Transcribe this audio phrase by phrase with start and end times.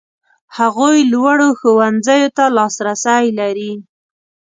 [0.57, 3.71] هغوی لوړو ښوونځیو ته لاسرسی لري.